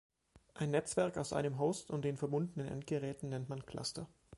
Ein 0.55 0.71
Netzwerk 0.71 1.15
aus 1.19 1.31
einem 1.31 1.59
Host 1.59 1.91
und 1.91 2.03
den 2.05 2.17
verbundenen 2.17 2.67
Endgeräten 2.67 3.29
nennt 3.29 3.49
man 3.49 3.63
Cluster. 3.67 4.07